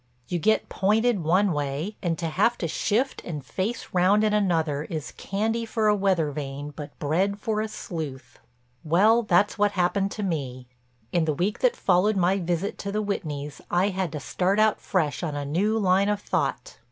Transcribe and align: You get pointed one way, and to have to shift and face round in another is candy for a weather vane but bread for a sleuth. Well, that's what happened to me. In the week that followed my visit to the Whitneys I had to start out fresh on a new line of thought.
You 0.27 0.39
get 0.39 0.67
pointed 0.67 1.23
one 1.23 1.51
way, 1.53 1.95
and 2.01 2.17
to 2.17 2.25
have 2.25 2.57
to 2.57 2.67
shift 2.67 3.21
and 3.23 3.45
face 3.45 3.89
round 3.93 4.23
in 4.23 4.33
another 4.33 4.81
is 4.85 5.11
candy 5.11 5.63
for 5.63 5.87
a 5.87 5.95
weather 5.95 6.31
vane 6.31 6.73
but 6.75 6.97
bread 6.97 7.39
for 7.39 7.61
a 7.61 7.67
sleuth. 7.67 8.39
Well, 8.83 9.21
that's 9.21 9.59
what 9.59 9.73
happened 9.73 10.09
to 10.13 10.23
me. 10.23 10.65
In 11.11 11.25
the 11.25 11.35
week 11.35 11.59
that 11.59 11.75
followed 11.75 12.17
my 12.17 12.39
visit 12.39 12.79
to 12.79 12.91
the 12.91 12.99
Whitneys 13.03 13.61
I 13.69 13.89
had 13.89 14.11
to 14.13 14.19
start 14.19 14.59
out 14.59 14.81
fresh 14.81 15.21
on 15.21 15.35
a 15.35 15.45
new 15.45 15.77
line 15.77 16.09
of 16.09 16.19
thought. 16.19 16.79